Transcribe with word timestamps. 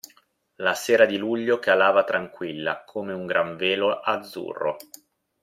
La 0.55 0.73
sera 0.73 1.05
di 1.05 1.15
luglio 1.15 1.59
calava 1.59 2.03
tranquilla 2.03 2.83
come 2.83 3.13
un 3.13 3.27
gran 3.27 3.55
velo 3.55 3.99
azzurro. 3.99 4.77